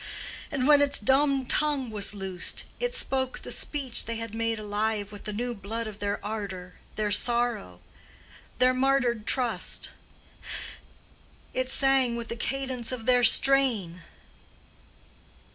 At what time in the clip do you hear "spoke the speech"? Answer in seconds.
2.95-4.05